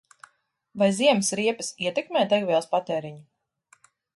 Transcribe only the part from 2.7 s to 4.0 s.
patēriņu?